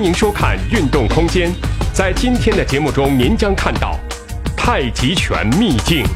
[0.00, 1.50] 欢迎收看《运动空间》。
[1.92, 3.98] 在今天的节目中，您将看到
[4.56, 6.06] 太极拳秘境。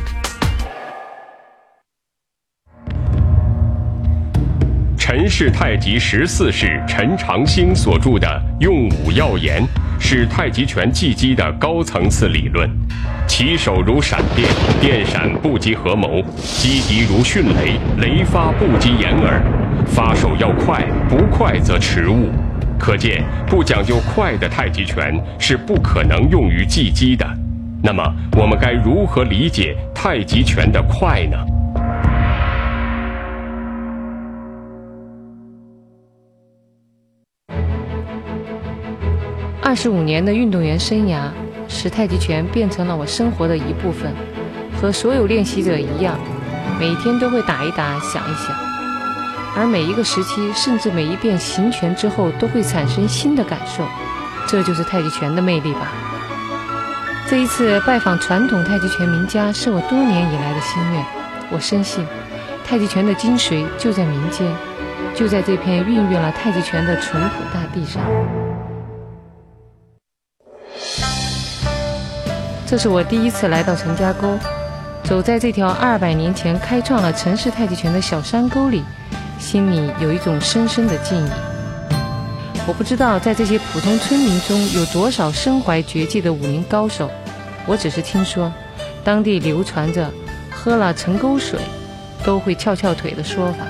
[4.96, 8.26] 陈氏太极十四式陈长兴所著的
[8.62, 9.62] 《用武要言》，
[10.00, 12.66] 是太极拳技击的高层次理论。
[13.28, 14.48] 起手如闪电，
[14.80, 19.42] 电闪不及合谋；击敌如迅雷，雷发不及掩耳。
[19.88, 22.30] 发手要快，不快则迟误。
[22.78, 27.26] 可见，不讲究快的太极拳是不可能用于技击的。
[27.82, 28.02] 那么，
[28.38, 31.36] 我们该如何理解太极拳的快呢？
[39.62, 41.28] 二十五年的运动员生涯，
[41.68, 44.12] 使太极拳变成了我生活的一部分。
[44.80, 46.18] 和所有练习者一样，
[46.78, 48.73] 每天都会打一打，想一想。
[49.56, 53.84] 而每一个时期，甚至每一遍行拳之后，都会产生新的感受。
[54.46, 55.92] 这就是太极拳的魅力吧。
[57.28, 61.04] 这一次拜访传统太极拳名家，是我多年以来的心愿。
[61.50, 62.06] 我深信，
[62.66, 64.52] 太极拳的精髓就在民间，
[65.14, 68.02] 就在这片孕育了太极拳的淳朴大地上。
[72.66, 74.38] 这是我第一次来到陈家沟，
[75.04, 78.82] 走在这条二百年前开创了陈氏太极拳的小山沟里，
[79.38, 81.30] 心里有一种深深的敬意。
[82.66, 87.10] 我不知道在这些普通村民中有多少身怀绝技的武林高手，
[87.66, 88.52] 我只是听说，
[89.04, 90.10] 当地流传着
[90.50, 91.58] 喝了陈沟水
[92.24, 93.66] 都会翘翘腿的说法。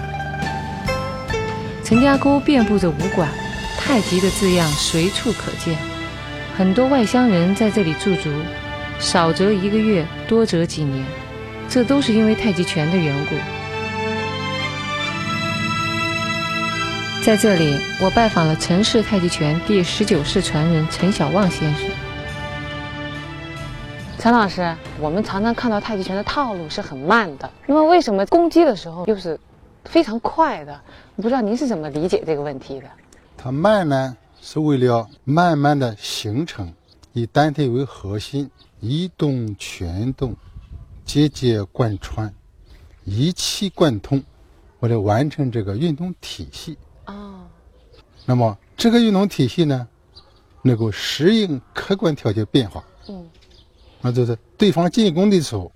[1.82, 3.28] 陈家沟遍布着武馆，
[3.76, 5.76] 太极的字样随处可见，
[6.56, 8.30] 很多外乡人在这里驻足。
[9.00, 11.04] 少则一个月，多则几年，
[11.68, 13.34] 这都是因为太极拳的缘故。
[17.24, 21.90] 在这里，我拜访了陈氏太极拳第十九世传人陈小旺先生。
[24.18, 29.40] 陈老师，我们常常看到太极拳的套路是很慢的，那么为什么攻击的时候又是
[29.86, 30.78] 非常快的？
[31.16, 32.90] 不知道您是怎么理解这个问题的？
[33.38, 36.74] 它慢呢，是为了慢慢的形成
[37.14, 38.50] 以单腿为核心。
[38.80, 40.36] 一动全动，
[41.06, 42.34] 节节贯穿，
[43.04, 44.22] 一气贯通，
[44.80, 46.76] 为了完成这个运动体系。
[47.06, 47.46] 哦。
[48.26, 49.86] 那么这个运动体系呢，
[50.62, 52.84] 能够适应客观条件变化。
[53.08, 53.28] 嗯。
[54.00, 55.70] 那就是对方进攻的时候，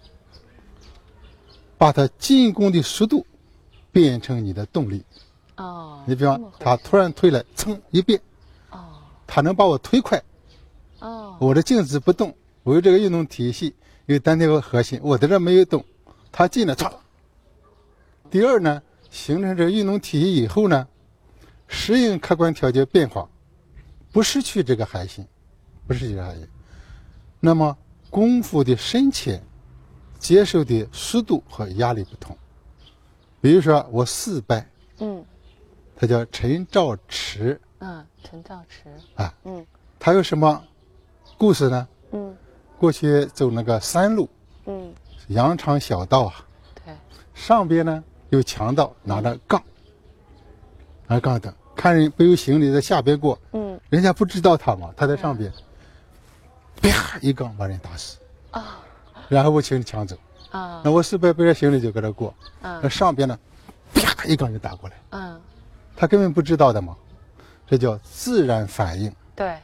[1.77, 3.27] 把他进攻的速度
[3.91, 5.05] 变成你的动力。
[5.57, 6.03] 哦。
[6.07, 8.21] 你比方他突然推来，噌一变。
[8.71, 9.01] 哦。
[9.27, 10.23] 他能把我推快。
[11.01, 11.37] 哦。
[11.41, 12.35] 我的静止不动。
[12.65, 13.75] 我有这个运动体系，
[14.05, 15.83] 有单腿为核心，我在这没有动，
[16.31, 16.93] 他进来唰。
[18.31, 20.87] 第二呢，形成这个运动体系以后呢，
[21.69, 23.29] 适应客观条件变化，
[24.11, 25.25] 不失去这个海心，
[25.87, 26.49] 不失去海心。
[27.39, 27.77] 那么
[28.11, 29.41] 功夫的深浅，
[30.19, 32.37] 接受的速度和压力不同。
[33.41, 34.69] 比如说我四拜，
[34.99, 35.25] 嗯，
[35.95, 39.65] 他叫陈兆池，嗯，陈兆池，啊，嗯，
[40.01, 40.65] 他有什么
[41.37, 41.89] 故事呢？
[42.11, 42.37] 嗯。
[42.79, 44.29] 过去走那个山路，
[44.67, 44.95] 嗯，
[45.31, 46.47] 羊肠小道啊，
[46.85, 46.95] 对，
[47.35, 49.61] 上边呢有强盗拿着杠，
[51.09, 55.53] 拿杠的，看人不有行李在下边过，嗯，人家不知道他嘛，他在上边，
[56.83, 58.19] 啪一杠把人打死，
[58.51, 58.81] 啊，
[59.29, 60.17] 然后我请抢走，
[60.51, 63.39] 啊，那我四百背着行李就搁这过，啊，那上边呢，
[63.95, 65.41] 啪一杠就打过来，嗯，
[65.95, 66.97] 他根本不知道的嘛，
[67.65, 69.57] 这叫自然反应，对，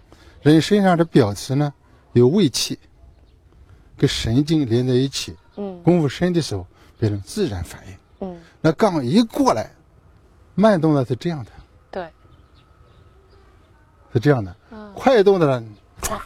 [0.42, 1.74] 人身上的表皮呢
[2.12, 2.78] 有胃气。
[3.96, 6.66] 跟神经连在一起，嗯，功夫深的时候
[6.98, 9.70] 变成自然反应，嗯，那杠一过来，
[10.56, 11.53] 慢动作是这样的，对，
[14.14, 15.66] 是这样的，嗯，快动的呢，
[16.00, 16.16] 唰，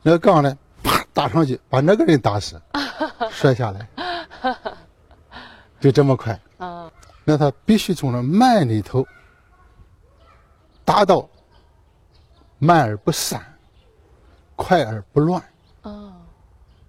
[0.00, 2.62] 那个杠呢，啪打上去，把那个人打死，
[3.32, 3.88] 摔下来，
[5.80, 6.88] 就这么快，啊，
[7.24, 9.04] 那他必须从那慢里头
[10.84, 11.28] 达到
[12.60, 13.44] 慢而不散，
[14.54, 15.42] 快而不乱。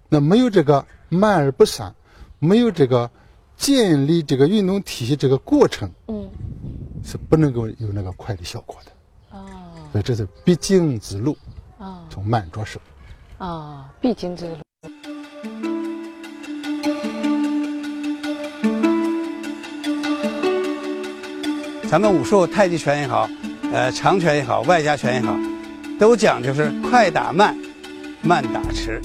[0.08, 1.92] 那没有这个慢而不散，
[2.38, 3.10] 没有这个
[3.56, 6.30] 建立这个运动体系这个过程，嗯，
[7.02, 8.92] 是不能够有那个快的效果的。
[9.92, 11.36] 哦，所以这是必经之路。
[11.78, 12.80] 哦，从慢着手。
[13.38, 14.56] 啊，必经之路。
[21.90, 23.28] 咱们武术太极拳也好，
[23.70, 25.36] 呃，长拳也好，外家拳也好，
[26.00, 27.54] 都讲究是快打慢，
[28.22, 28.98] 慢打迟。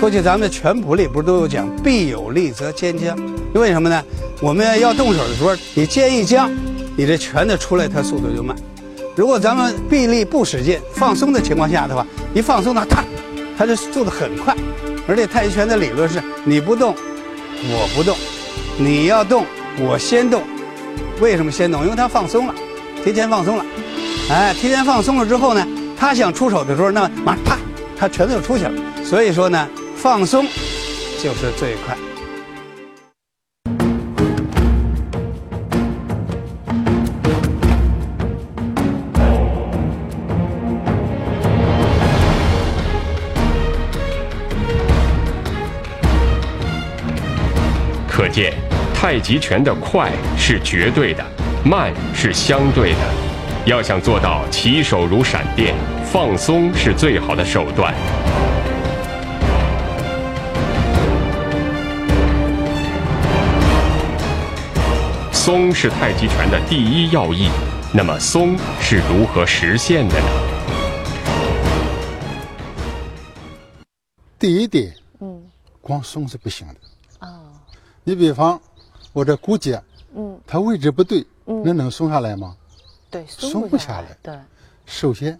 [0.00, 3.16] 过去咱们的拳谱里不是都有讲“必有力则坚将”？
[3.54, 4.04] 为什么呢？
[4.42, 6.50] 我们要动手的时候，你肩一僵，
[6.96, 8.56] 你这拳的出来它速度就慢；
[9.16, 13.02] 如果咱们臂力不使劲、放松的情况下的话，一放松呢，它，
[13.56, 14.54] 它就做的很快。
[15.08, 16.94] 而且太极拳的理论是：你不动，
[17.64, 18.14] 我不动；
[18.76, 19.46] 你要动，
[19.80, 20.42] 我先动。
[21.18, 21.82] 为什么先动？
[21.82, 22.54] 因为它放松了，
[23.02, 23.64] 提前放松了。
[24.28, 25.66] 哎，提前放松了之后呢，
[25.98, 27.56] 他想出手的时候，那马上啪，
[27.98, 28.72] 他拳头就出去了。
[29.02, 29.66] 所以说呢，
[29.96, 30.44] 放松
[31.22, 31.96] 就是最快。
[48.36, 48.52] 可见，
[48.94, 51.24] 太极拳的快是绝对的，
[51.64, 52.98] 慢是相对的。
[53.64, 55.74] 要想做到起手如闪电，
[56.04, 57.94] 放松是最好的手段。
[65.32, 67.48] 松是太极拳的第一要义，
[67.90, 70.26] 那么松是如何实现的呢？
[74.38, 75.42] 第一点，嗯，
[75.80, 76.74] 光松是不行的。
[78.06, 78.60] 哦，你比方，
[79.12, 79.82] 我这骨节，
[80.14, 82.56] 嗯，它位置不对，嗯那能松下来吗？
[83.10, 84.38] 对，松不不下来对，
[84.84, 85.38] 首先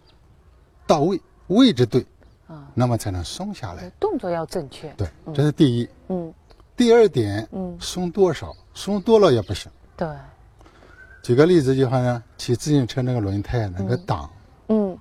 [0.87, 2.05] 到位，位置对，
[2.49, 3.89] 啊，那么才能松下来。
[4.01, 4.93] 动作要正确。
[4.97, 5.89] 对，这是第一。
[6.09, 6.35] 嗯，
[6.77, 8.55] 第二点，嗯松多少？
[8.75, 9.71] 松多了也不行。
[9.97, 10.09] 对，
[11.23, 14.29] 举个例子，就好像骑自行车那个轮胎那个档
[14.69, 14.99] 嗯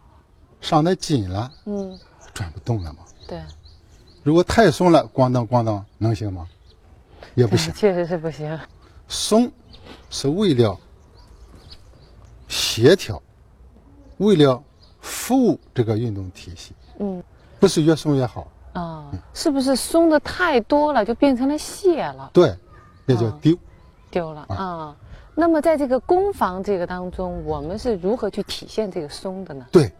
[0.62, 1.98] 上的紧了，嗯，
[2.32, 3.00] 转不动了嘛。
[3.28, 3.42] 对，
[4.22, 6.48] 如果太松了，咣当咣当，能行吗？
[7.36, 7.72] 也不行。
[7.76, 8.60] 确实是不行。
[9.08, 9.52] 松
[10.10, 10.78] 是为了
[12.48, 13.22] 协调，
[14.18, 14.62] 为了
[15.00, 17.22] 服务这个运动体系，嗯
[17.60, 18.48] 不是越松越好。
[18.74, 22.54] 啊，是不是松的太多了，就变成了懈了，对，
[23.06, 23.58] 那叫啊丢。
[24.12, 24.96] 丢了啊？
[25.34, 29.66] 那么在这个攻防这个当中，我们是如何去体现这个松的呢？
[29.72, 29.92] 对，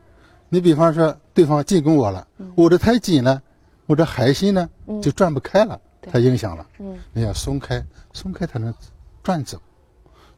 [0.50, 3.42] 你比方说对方进攻我了，我这太紧了，
[3.86, 4.70] 我这核心呢
[5.02, 5.80] 就转不开了，
[6.12, 6.66] 它影响了。
[6.80, 8.74] 嗯你要松开，松开才能
[9.24, 9.62] 转走。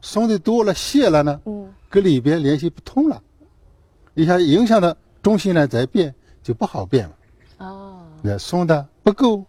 [0.01, 3.21] 松的多了泄了呢，嗯跟里边联系不通了，
[4.13, 7.15] 一下影响的中心呢再变就不好变了。
[7.57, 9.43] 哦那松的不够，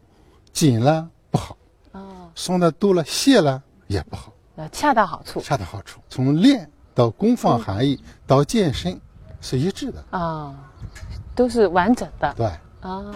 [0.53, 1.57] 紧了不好，
[1.93, 6.01] 哦，松的多了泄了也不好，呃，恰到好处恰到好处。
[6.09, 8.99] 从练到功放含义到健身
[9.41, 10.55] 是一致的，啊，
[11.35, 12.47] 都是完整的对。
[12.81, 13.15] 啊。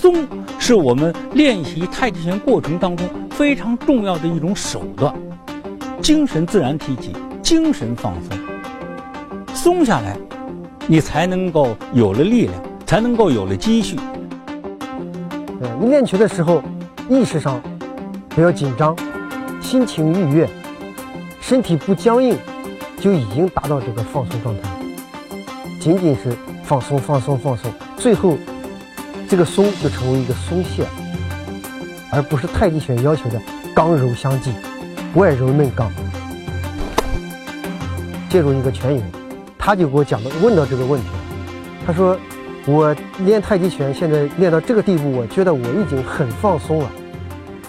[0.00, 0.26] 松
[0.58, 5.14] 是我们练习太极拳过程当中非常重要的一种手段，
[6.00, 8.38] 精神自然提起，精神放松。
[9.52, 10.16] 松下来，
[10.86, 12.54] 你才能够有了力量，
[12.86, 13.98] 才能够有了积蓄。
[15.60, 16.62] 呃，你练拳的时候，
[17.10, 17.60] 意识上
[18.30, 18.96] 不要紧张，
[19.60, 20.48] 心情愉悦，
[21.42, 22.34] 身体不僵硬，
[22.98, 24.70] 就已经达到这个放松状态。
[25.78, 28.38] 仅仅是放松、放松、放松，最后
[29.30, 30.84] 这个松就成为一个松懈，
[32.10, 33.40] 而不是太极拳要求的
[33.72, 34.52] 刚柔相济，
[35.14, 35.88] 外柔内刚。
[38.28, 39.00] 借助一个拳友，
[39.56, 41.06] 他就给我讲的问到这个问题，
[41.86, 42.18] 他说。
[42.66, 46.90] 我练太极拳，现在练到这个地步，我觉得我已经很放松了。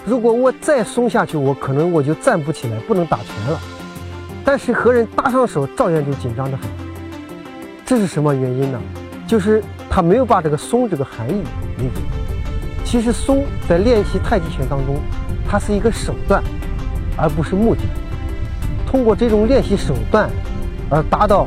[0.04, 3.58] 如果我再松下去，我可能我就站不起来，不能打拳了。
[4.44, 6.68] 但是和人搭上手，照样就紧张得很。
[7.86, 8.78] 这是什么原因呢？
[9.26, 11.42] 就是他没有把这个松这个含义
[11.76, 12.00] 理解。
[12.82, 14.96] 其实松在练习太极拳当中，
[15.46, 16.42] 它是一个手段，
[17.14, 17.82] 而不是目的。
[18.86, 20.30] 通过这种练习手段，
[20.88, 21.46] 而达到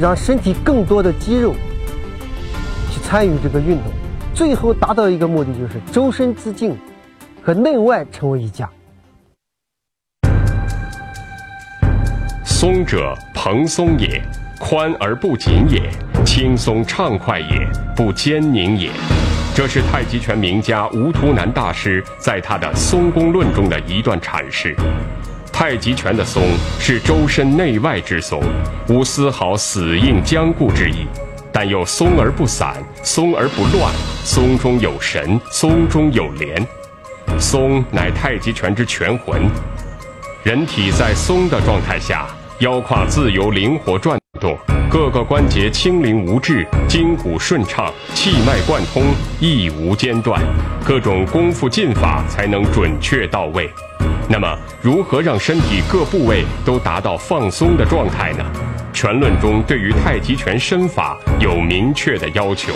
[0.00, 1.52] 让身体更多的肌肉
[2.90, 2.98] 去。
[3.02, 3.92] 参与这个运动，
[4.32, 6.74] 最后达到一个目的，就是周身自净
[7.42, 8.66] 和内外成为一家。
[12.46, 14.22] 松者，蓬松也，
[14.58, 15.90] 宽而不紧也，
[16.24, 18.90] 轻松畅快也，不坚凝也。
[19.54, 24.74] 这是太极拳名家吴图南大师在他的《松功论》中的一段阐释。
[25.52, 26.42] 太极拳的松
[26.80, 28.42] 是周身内外之松，
[28.88, 31.06] 无丝毫死硬僵固之意。
[31.52, 36.66] 但又松而不散，松而不乱，松中有神，松中有连。
[37.38, 39.48] 松乃太极拳之拳魂。
[40.42, 42.26] 人体在松的状态下，
[42.58, 44.58] 腰胯自由灵活转动，
[44.94, 49.02] 各个关节轻灵无滞，筋骨顺畅，气脉贯通，
[49.40, 50.40] 亦无间断，
[50.86, 53.68] 各种功夫劲法才能准确到位。
[54.28, 58.44] 那么，如何让身体各部位都达到放松的状态呢？
[58.92, 62.72] 拳论中对于太极拳身法有明确的要求。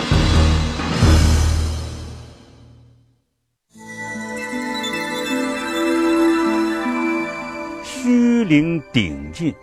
[7.81, 9.55] 虚灵顶劲，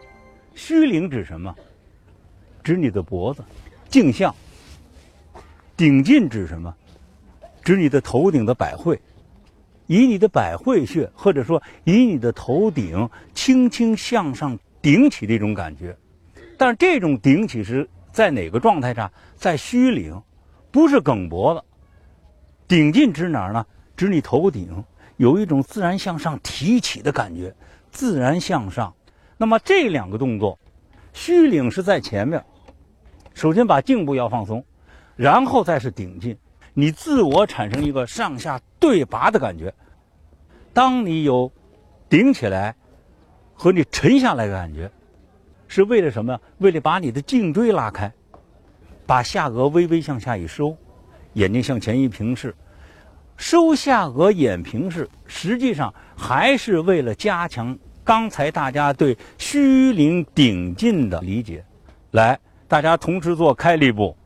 [0.55, 1.55] 虚灵指什么？
[2.67, 3.45] 指你的脖子，
[3.89, 4.35] 颈项。
[5.77, 6.75] 顶劲指什么？
[7.63, 9.01] 指你的头顶的百会，
[9.87, 15.97] 以你的百会穴，或者说以你的头顶轻轻向上顶起的一种感觉。
[16.59, 19.09] 但这种顶起是在哪个状态下？
[19.37, 20.21] 在虚领，
[20.73, 21.63] 不是梗脖子。
[22.67, 23.65] 顶劲指哪儿呢？
[23.97, 24.83] 指你头顶
[25.19, 27.55] 有一种自然向上提起的感觉，
[27.93, 28.93] 自然向上。
[29.37, 30.59] 那么这两个动作，
[31.13, 32.45] 虚领是在前面，
[33.37, 34.65] 首先把颈部要放松。
[35.15, 36.37] 然后再是顶劲，
[36.75, 39.73] 你自我产生一个上下对拔的感觉。
[40.73, 41.53] 当你有
[42.09, 42.75] 顶起来
[43.55, 44.91] 和你沉下来的感觉，
[45.69, 46.39] 是为了什么？
[46.59, 48.11] 为了把你的颈椎拉开，
[49.07, 50.77] 把下颚微微向下一收，
[51.35, 52.55] 眼睛向前一平视，
[53.37, 61.65] 收下颚眼平视，实际上还是为了加强刚才大家对虚灵顶劲的理解。
[62.13, 64.17] 来，大家同时做开立步。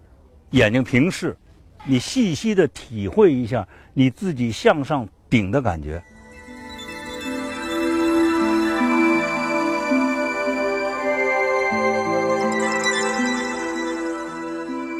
[0.53, 1.37] 眼睛平视，
[1.85, 6.03] 你细细的体会一下你自己向上顶的感觉。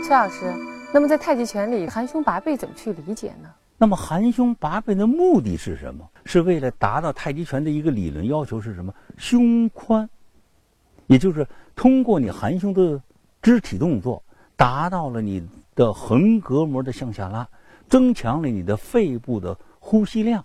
[0.05, 0.53] 崔老师，
[0.93, 3.49] 那么在太极拳里，含胸拔背怎么去理解呢？
[3.79, 6.07] 那么含胸拔背的目的是什么？
[6.27, 8.95] 是为了达到太极拳的一个理论要求是什么？
[9.17, 10.09] 胸宽，
[11.07, 13.01] 也就是通过你含胸的
[13.43, 14.23] 肢体动作。
[14.57, 15.43] 达到了你
[15.75, 17.49] 的横膈膜的向下拉，
[17.89, 20.45] 增强了你的肺部的呼吸量，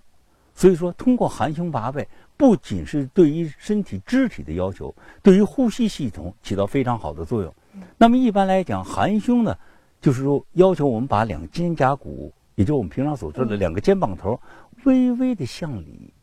[0.53, 7.53] 所以说通过含胸拔背，不仅是对于身体肢体的要求，对于呼吸系统起到非常好的作用。
[7.97, 9.53] 那么一般来讲，含胸呢，
[9.99, 14.39] 就是说要求我们把两肩胛骨，也就我们平常所说的两个肩膀头，
[14.85, 16.13] 微微的向里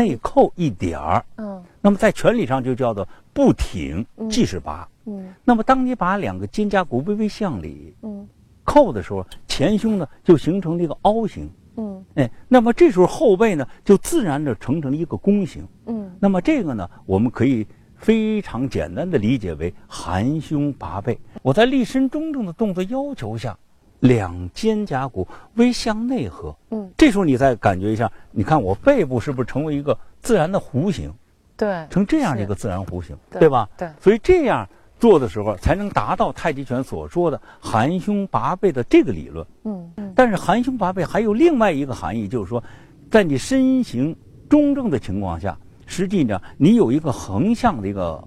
[0.00, 1.22] 内扣一点儿。
[1.36, 4.88] 嗯，那么在拳理上就叫做不挺即是拔。
[5.04, 8.26] 嗯，那么当你把两个肩胛骨微微向里嗯
[8.64, 11.50] 扣的时候，前胸呢就形成了一个凹形。
[11.76, 15.68] 嗯，哎，那么这时候后背呢就自然的成成一个弓形。
[15.86, 17.66] 嗯，那么这个呢，我们可以
[17.96, 21.18] 非常简单的理解为含胸拔背。
[21.42, 23.56] 我在立身中正的动作要求下，
[24.00, 26.54] 两肩胛骨微向内合。
[26.70, 31.12] 嗯，这时候你再感觉一下，你看我背部是不是成为一个自然的弧形？
[31.56, 33.68] 对，成这样的一个自然弧形，对吧？
[33.76, 34.68] 对，所以这样。
[34.98, 39.46] 做的时候才能达到太极拳所说的含胸拔背的这个理论。
[39.64, 40.12] 嗯嗯。
[40.14, 42.62] 但是含胸拔背还有另外一个含义，就是说，
[43.10, 44.14] 在你身形
[44.46, 48.22] 中正的情况下，实际上你有一个横向的一个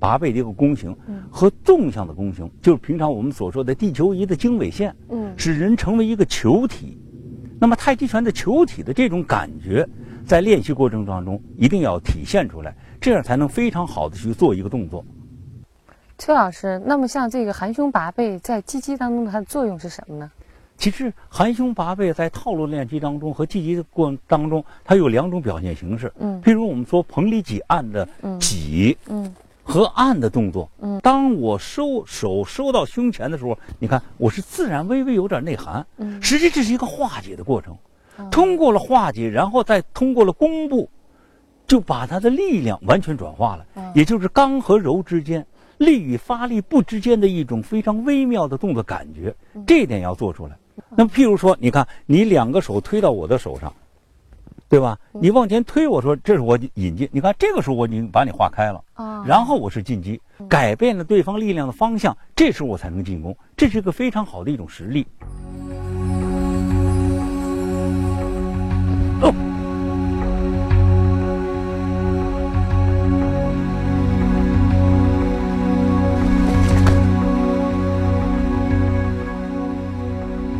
[0.00, 0.96] 拔背的一个弓形，
[1.30, 6.98] 和纵向的弓形，就是平常我们所说的地球仪的经纬线，嗯，使人成为一个球体。
[7.60, 9.86] 那么太极拳的球体的这种感觉，
[10.26, 15.04] 在练习过程当中一定要体现出来，这样才能非常好的去做一个动作。
[16.16, 20.30] 崔老师，那么像这个含胸拔背在击击当中它的作用是什么呢？
[20.76, 26.10] 其实含胸拔背在套路练习当中和击击的过程当中，它有两种表现形式。
[26.18, 29.30] 嗯，譬如我们说彭里挤按的挤，嗯，
[29.62, 30.70] 和按的动作。
[30.80, 35.86] 嗯，当我收手收到胸前的时候，你看我是自然微微有点内含。
[35.96, 37.76] 嗯，实际这是一个化解的过程，
[38.30, 40.88] 通过了化解，然后再通过了弓步，
[41.66, 45.46] 就把它的力量完全转化了，也就是刚和柔之间。
[45.78, 49.34] 力与发力不之间的一种非常微妙的动作感觉，
[49.66, 50.54] 这一点要做出来。
[50.90, 53.72] 那么，譬如说，你看，你两个手推到我的手上，
[54.70, 54.96] 对吧？
[55.10, 57.08] 你往前推，我说这是我引进。
[57.10, 58.80] 你看，这个时候我已经把你划开了，
[59.26, 63.36] 然后我是进击，改变了对方力量的方向，这时候我才能进攻。
[63.56, 65.04] 这是一个非常好的一种实力。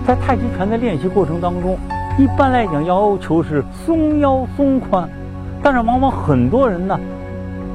[0.05, 1.79] 在太极拳的练习过程当中，
[2.21, 5.07] 一般来讲要求是松腰松髋，
[5.63, 7.01] 但是往往很多人呢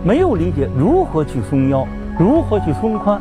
[0.04, 1.84] 没有理解如何去松腰，
[2.20, 3.18] 如何去松髋。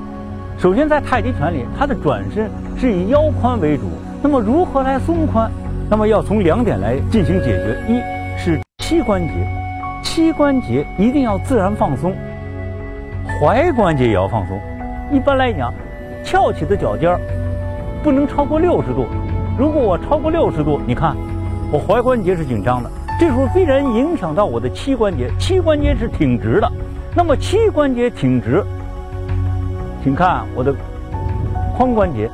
[0.59, 3.85] 首先，在太极拳里，它的转身是以腰髋为主。
[4.23, 5.49] 那么，如何来松髋？
[5.88, 8.02] 那么要从两点来进行解决：一
[8.38, 9.33] 是膝关节，
[10.02, 12.12] 膝关节一定要自然放松；
[13.40, 14.61] 踝关节也要放松。
[15.11, 15.73] 一般来讲，
[16.23, 17.19] 翘起的脚尖儿。
[18.02, 19.07] 不能超过六十度，
[19.56, 21.16] 如果我超过六十度，你看，
[21.70, 26.68] 我踝关节是紧张的，这时候必然影响到我的膝关节，膝关节是挺直的，
[27.14, 28.64] 那么膝关节挺直，
[30.02, 30.75] 请看我的
[31.78, 32.28] 髋关节，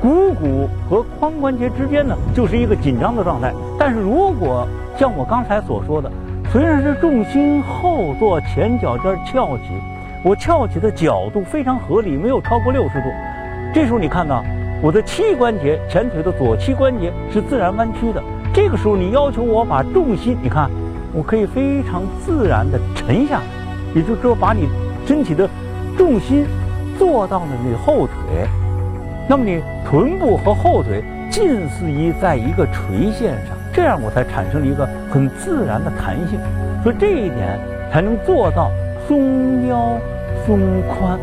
[0.00, 3.52] 股骨和髋关节之间呢就是一个紧张的状态。
[3.76, 4.64] 但是如果
[4.96, 6.08] 像我刚才所说的，
[6.52, 9.64] 虽然是重心后坐，前脚尖翘起，
[10.22, 13.08] 我翘起的角度非常合理，没有超过六十度。
[13.74, 14.44] 这时候你看到
[14.82, 18.22] 我的膝关节，前腿的左膝关节是自然弯曲的。
[18.52, 20.70] 这个时候你要求我把重心，你看，
[21.12, 23.44] 我可以非常自然地沉下来，
[23.94, 24.68] 也就是说把你
[25.06, 25.46] 身体的
[25.98, 26.46] 重心
[26.98, 28.48] 做到了你后腿，
[29.28, 36.40] 那么你臀部和后腿近似于在一个垂线上，这样我才产生了一个很自然的弹性，
[36.82, 37.60] 所以这一点
[37.92, 38.70] 才能做到
[39.06, 39.98] 松腰
[40.46, 40.58] 松
[40.88, 41.18] 髋。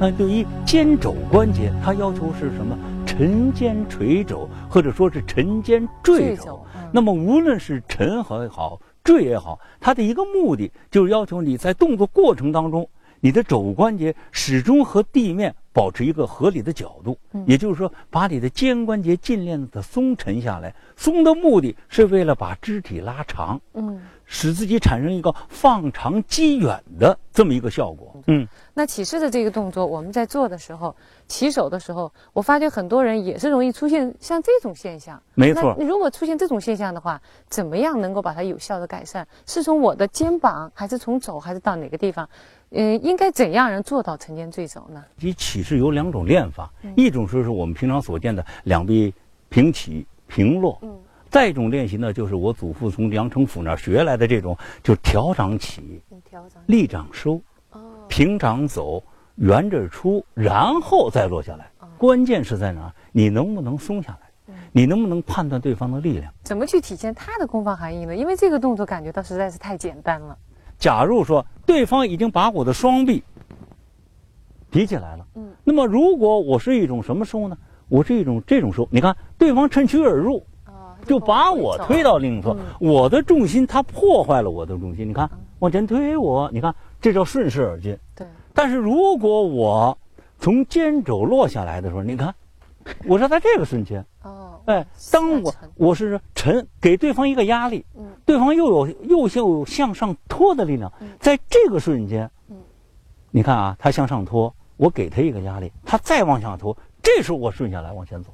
[0.00, 2.78] 那对于肩肘关节，它要求是什么？
[3.04, 6.64] 沉肩垂肘，或者说是沉肩坠肘。
[6.92, 12.88] 那么无论是沉也好，坠也好，它的一个目的就是要求你在动作过程当中，
[13.18, 17.18] 你的肘关节始终和地面保持一个合理的角度。
[17.44, 20.72] 也就是说，把你的肩关节尽量的松沉下来。
[20.96, 23.60] 松的目的是为了把肢体拉长。
[23.74, 24.00] 嗯。
[24.30, 28.14] 使自己产生一个放长击远的这么一个效果。
[28.26, 30.94] 嗯，那起势的这个动作，我们在做的时候，
[31.26, 35.20] 起手的时候，我发觉很多人也是容易出现像这种现象。
[35.34, 35.74] 没错。
[35.78, 39.26] 那如果出现这种现象的话，怎么样能够把它有效的改善？
[39.46, 42.28] 是从我的肩膀，还是从肘，还是到哪个地方？
[42.70, 45.02] 嗯，应该怎样能做到沉肩坠肘呢？
[45.16, 49.14] 你起势有两种练法，一种说是我们平常所见的两臂
[49.48, 50.78] 平起平落。
[50.82, 50.98] 嗯。
[51.30, 56.02] 再一种练习呢，就是我祖父从梁成甫那儿学来的这种，就调掌起，
[56.66, 57.40] 立掌收，
[58.08, 59.02] 平掌走，
[59.36, 61.70] 圆着出，然后再落下来。
[61.98, 62.92] 关键是在哪儿？
[63.12, 64.54] 你能不能松下来？
[64.72, 66.32] 你能不能判断对方的力量？
[66.44, 68.16] 怎么去体现它的功方含义呢？
[68.16, 70.36] 因为这个动作感觉到实在是太简单了。
[70.78, 73.22] 假如说对方已经把我的双臂
[74.70, 77.58] 提起来了，嗯，那么如果我是一种什么收呢？
[77.88, 78.88] 我是一种这种收。
[78.90, 80.42] 你看，对方趁虚而入。
[81.06, 85.08] 就把我推到另一侧，我的重心它破坏了我的重心。
[85.08, 87.96] 你看，往前推我，你看这叫顺势而进。
[88.14, 88.26] 对。
[88.52, 89.96] 但是如果我
[90.38, 92.34] 从肩肘落下来的时候，你看，
[93.06, 94.04] 我是在这个瞬间。
[94.22, 94.60] 哦。
[94.66, 102.56] 哎，当我我是沉，给对方一个压力，嗯，对方又有又有向上拖的力量，在这个瞬间，嗯，
[103.30, 108.30] 你看啊，他向上拖，我给他一个压力，他再往下拖，这时候我顺下来往前走，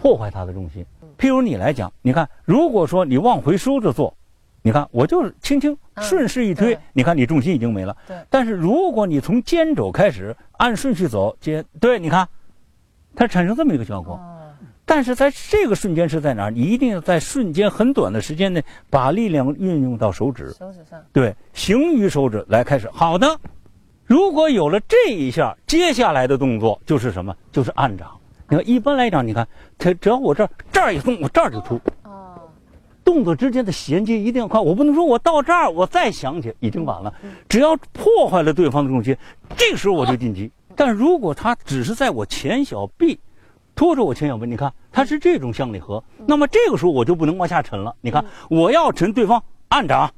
[0.00, 0.86] 破坏他的重心。
[1.18, 4.16] 譬如你来讲，你看，如果说你往回收着做，
[4.62, 7.96] 你看我就是轻轻顺势一推，你看你重心已经没了。
[8.06, 8.16] 对。
[8.30, 12.28] 但是如果你从肩肘开始按顺序走，肩对，你看，
[13.16, 14.18] 它产生这么一个效果。
[14.84, 16.50] 但是在这个瞬间是在哪儿？
[16.50, 20.50] 你一定要在瞬间很短的时间内把力量运用到手指。
[20.52, 20.98] 手指上。
[21.12, 22.88] 对，行于手指来开始。
[22.90, 23.38] 好的，
[24.06, 27.36] 如果有了这一下，接下来的动作就是什么？
[27.52, 28.17] 就是按掌。
[28.48, 31.80] 你看，一般来讲，你看，它只要我这儿这儿一松，我这儿就突。
[32.04, 32.40] 哦。
[33.04, 37.12] 动作之间的衔接一定要快，我不能说我到这儿我再想起已经晚了。
[37.48, 39.16] 只要破坏了对方的重心，
[39.56, 40.50] 这个时候我就晋级。
[40.74, 43.18] 但如果他只是在我前小臂
[43.74, 47.94] 拖着我前小臂，你看他是这种向里合，那么这个时候我就不能往下沉了。
[48.00, 50.10] 你看，我要沉，对方按掌。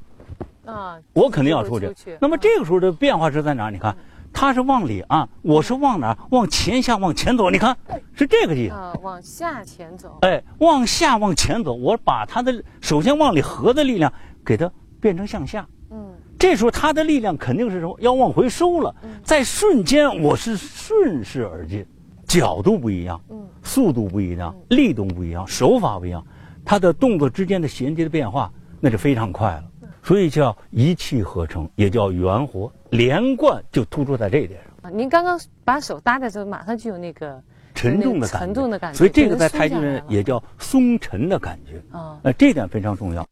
[0.64, 0.98] 啊。
[1.12, 1.92] 我肯定要出去。
[2.20, 3.70] 那么这个时候的变化是在哪？
[3.70, 3.96] 你看。
[4.32, 6.16] 他是往里按，我是往哪？
[6.30, 7.50] 往前下，往前走。
[7.50, 7.76] 你看，
[8.14, 8.74] 是这个意思。
[8.74, 10.18] 啊，往下前走。
[10.22, 14.12] 哎，往下往前走，我把他的首先往里合的力量
[14.44, 15.66] 给它变成向下。
[15.90, 16.14] 嗯。
[16.38, 17.94] 这时候他的力量肯定是什么？
[18.00, 18.94] 要往回收了。
[19.22, 21.84] 在瞬间，我是顺势而进，
[22.26, 26.24] 角度不一样，嗯，速度不一样，力度不一样，手法不一样，
[26.64, 29.64] 他的动作之间的衔接的变化那就非常快了。
[30.02, 34.96] 所以叫一气呵成，也叫圆活连贯，就突出在这一点上。
[34.96, 37.40] 您刚刚把手搭在这，马上就有那个
[37.74, 38.98] 沉重的感觉，沉重的感觉。
[38.98, 43.26] 所以这个在太极拳也叫松沉的感觉啊，呃，这点非常重要。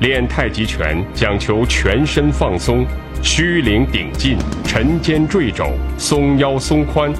[0.00, 2.86] 练太极拳讲求全身放松，
[3.20, 5.66] 虚灵顶劲，沉肩坠肘，
[5.98, 7.12] 松腰松髋，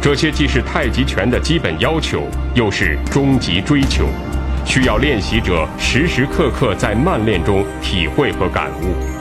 [0.00, 2.22] 这些既是太极拳的基本要求，
[2.54, 4.06] 又是终极追求。
[4.64, 9.15] 需要练习者时时刻刻在慢练中体会和感悟。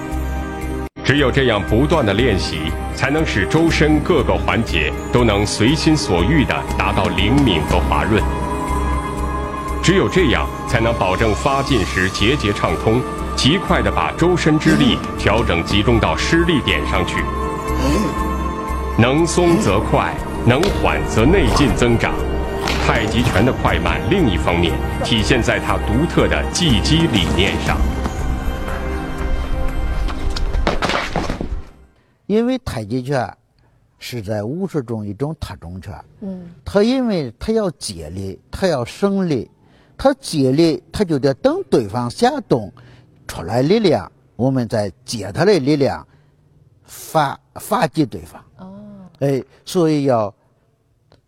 [1.06, 2.62] 只有这样不断的练习，
[2.96, 8.20] 才能使周身各个环节都能随心所欲地达到灵敏和滑润。
[9.84, 13.00] 只有这样，才能保证发劲时节节畅通，
[13.36, 17.18] 极快地把周身之力调整集中到施力点上去。
[18.98, 20.12] 能松则快，
[20.44, 22.15] 能缓则内劲增长。
[22.84, 27.78] 太极拳的快慢，另一方面体现在它独特的技击理念上。
[32.26, 33.38] 因为太极拳
[34.00, 35.94] 是在武术中一种特种拳。
[36.22, 39.50] 嗯，他因为它要借力，它要省力，
[39.98, 42.72] 它借力它就得等对方下动
[43.28, 46.06] 出来力量，我们再借他的力量
[46.84, 48.44] 发发击对方。
[48.58, 50.34] 哦，哎，所以要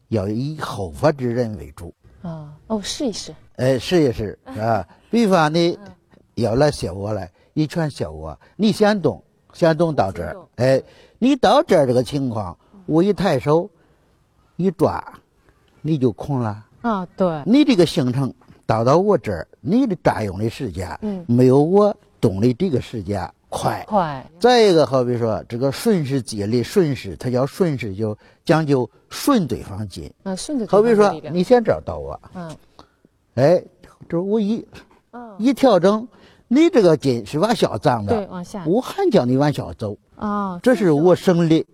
[0.09, 1.93] 要以后发制人为主。
[2.21, 3.33] 啊，哦，试一试。
[3.55, 4.87] 哎，试一试啊。
[5.09, 5.79] 比方你
[6.35, 9.23] 要来削我来，一拳削我，你先动，
[9.57, 10.79] 先动到这儿，哎，
[11.17, 13.67] 你到这儿这个情况，我一抬手
[14.55, 15.03] 一抓，
[15.81, 16.63] 你就空了。
[16.83, 18.31] 啊，对，你这个行程
[18.67, 21.25] 到到我这儿，你的占用的时间，嗯。
[21.27, 23.83] 没有我动的这个时间快。
[23.87, 24.23] 快。
[24.39, 28.15] 再一个，好比说这个顺势接力，顺势它叫顺势，就
[28.45, 30.13] 讲究顺对方进。
[30.21, 32.55] 啊，顺着好比说你先这儿到我，嗯，
[33.33, 33.63] 哎，
[34.07, 34.63] 这我一。
[35.09, 36.07] 哦，一调整，
[36.47, 38.63] 你这个筋是往下长对，的，往下。
[38.65, 41.65] 我还叫你往下走，哦，这是我省力。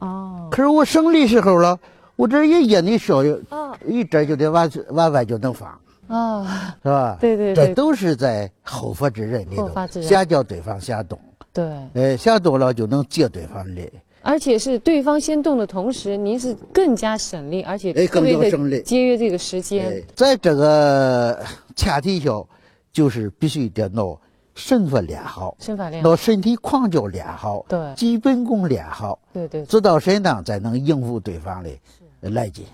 [0.00, 1.78] 哦，可是我省力时候了，
[2.16, 3.18] 我这一捏你手，
[3.50, 6.46] 哦，一这就得往往外就能放，哦，
[6.82, 7.18] 是吧？
[7.20, 9.70] 对对对这都是在后发制人里头
[10.00, 11.20] 先叫对方先动，
[11.52, 13.90] 对，哎，先动了就能借对方力。
[14.22, 21.38] 而且是对方先动的同时，您是更加省力，而且哎更加省力节约这个时间哎。，在这个
[21.76, 22.30] 前提下，
[22.92, 24.18] 就是必须得弄
[24.54, 31.70] 身法练好，身法练身体框架练好，对基本功练好，对对，知道身当才能应付对方的
[32.30, 32.64] 来劲。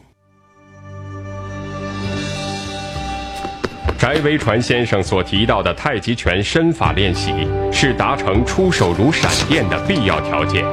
[3.99, 10.65] 翟维传先生所提到的太极拳身法练习，是达成出手如闪电的必要条件。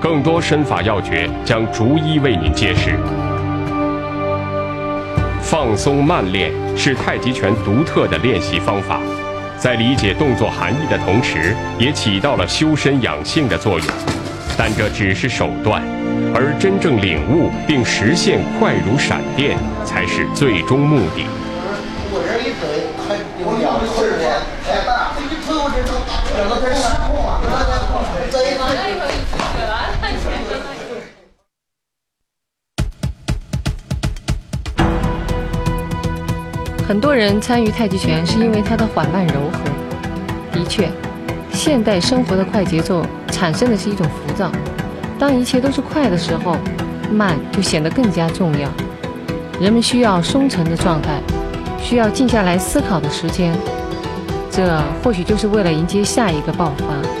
[0.00, 2.96] 更多身法要诀将逐一为您揭示。
[5.48, 9.00] 放松慢练是太极拳独特的练习方法，
[9.56, 13.88] 在理解动作含义的同时，也起到了修身养性的作用。
[14.58, 15.82] 但这只是手段，
[16.34, 19.56] 而真正领悟并实现快如闪电，
[19.86, 21.24] 才是最终目的。
[22.12, 24.28] 我这一推，还我要是我
[24.68, 25.96] 太大，这一推我这都
[26.28, 27.40] 整个这失控啊！
[28.30, 29.37] 这一推。
[36.88, 40.58] 很多人参与太极拳是因为它的缓慢柔和。
[40.58, 40.88] 的确，
[41.52, 44.50] 现代生活的快节奏产生的是一种浮躁。
[45.18, 46.56] 当一切都是快的时候，
[47.12, 48.70] 慢就显得更加重要。
[49.60, 51.20] 人们需要松沉的状态，
[51.78, 53.54] 需要静下来思考的时间。
[54.50, 57.17] 这或许就是为了迎接下一个爆发。